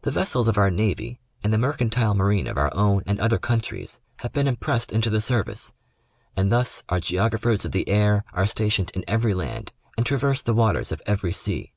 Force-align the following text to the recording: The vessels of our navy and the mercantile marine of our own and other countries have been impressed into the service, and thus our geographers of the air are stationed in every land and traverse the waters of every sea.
The 0.00 0.10
vessels 0.10 0.48
of 0.48 0.58
our 0.58 0.68
navy 0.68 1.20
and 1.44 1.52
the 1.52 1.58
mercantile 1.58 2.12
marine 2.12 2.48
of 2.48 2.58
our 2.58 2.74
own 2.74 3.04
and 3.06 3.20
other 3.20 3.38
countries 3.38 4.00
have 4.16 4.32
been 4.32 4.48
impressed 4.48 4.90
into 4.92 5.10
the 5.10 5.20
service, 5.20 5.72
and 6.36 6.50
thus 6.50 6.82
our 6.88 6.98
geographers 6.98 7.64
of 7.64 7.70
the 7.70 7.88
air 7.88 8.24
are 8.32 8.46
stationed 8.48 8.90
in 8.96 9.04
every 9.06 9.34
land 9.34 9.72
and 9.96 10.04
traverse 10.04 10.42
the 10.42 10.54
waters 10.54 10.90
of 10.90 11.02
every 11.06 11.32
sea. 11.32 11.72